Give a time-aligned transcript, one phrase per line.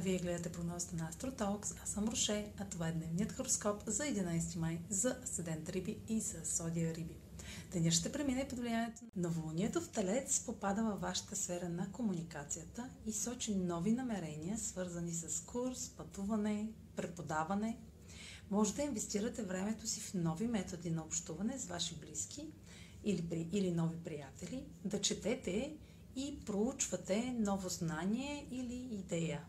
[0.00, 4.58] Вие гледате прогнозата на Астротокс, аз съм Роше, а това е дневният хороскоп за 11
[4.58, 7.16] май за Седент Риби и за Содия Риби.
[7.72, 12.90] Деня ще премине под влиянието на новолунието в Телец попада във вашата сфера на комуникацията
[13.06, 17.78] и сочи нови намерения, свързани с курс, пътуване, преподаване.
[18.50, 22.46] Може да инвестирате времето си в нови методи на общуване с ваши близки
[23.04, 25.76] или, или нови приятели, да четете
[26.16, 29.44] и проучвате ново знание или идея.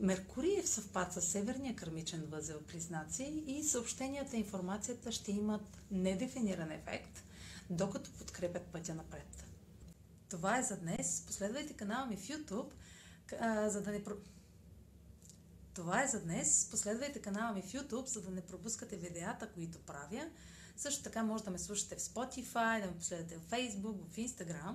[0.00, 5.82] Меркурий е в съвпад с северния кърмичен възел Близнаци и съобщенията и информацията ще имат
[5.90, 7.24] недефиниран ефект,
[7.70, 9.44] докато подкрепят пътя напред.
[10.30, 11.24] Това е за днес.
[11.26, 12.70] Последвайте канала ми в YouTube,
[13.68, 14.02] за да не...
[15.74, 16.68] Това е за днес.
[16.70, 20.28] Последвайте канала ми в YouTube, за да не пропускате видеята, които правя.
[20.76, 24.74] Също така може да ме слушате в Spotify, да ме последвате в Facebook, в Instagram.